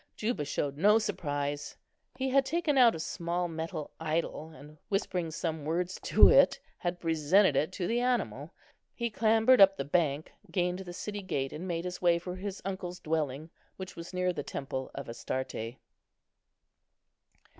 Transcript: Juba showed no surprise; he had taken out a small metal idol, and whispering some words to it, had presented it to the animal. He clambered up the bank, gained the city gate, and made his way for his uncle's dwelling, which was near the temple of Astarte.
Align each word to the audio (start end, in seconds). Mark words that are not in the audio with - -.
Juba 0.15 0.45
showed 0.45 0.77
no 0.77 0.97
surprise; 0.97 1.77
he 2.15 2.27
had 2.29 2.43
taken 2.43 2.75
out 2.75 2.95
a 2.95 2.99
small 2.99 3.47
metal 3.47 3.91
idol, 3.99 4.49
and 4.49 4.79
whispering 4.89 5.29
some 5.29 5.63
words 5.63 5.99
to 6.01 6.27
it, 6.27 6.59
had 6.79 6.99
presented 6.99 7.55
it 7.55 7.71
to 7.73 7.85
the 7.85 7.99
animal. 7.99 8.51
He 8.95 9.11
clambered 9.11 9.61
up 9.61 9.77
the 9.77 9.85
bank, 9.85 10.31
gained 10.49 10.79
the 10.79 10.91
city 10.93 11.21
gate, 11.21 11.53
and 11.53 11.67
made 11.67 11.85
his 11.85 12.01
way 12.01 12.17
for 12.17 12.35
his 12.35 12.63
uncle's 12.65 12.99
dwelling, 12.99 13.51
which 13.77 13.95
was 13.95 14.11
near 14.11 14.33
the 14.33 14.41
temple 14.41 14.89
of 14.95 15.07
Astarte. 15.07 15.75